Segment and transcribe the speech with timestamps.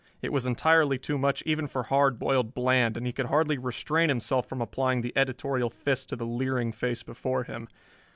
[0.23, 4.09] It was entirely too much even for Hard Boiled Bland, and he could hardly restrain
[4.09, 7.67] himself from applying the editorial fist to the leering face before him.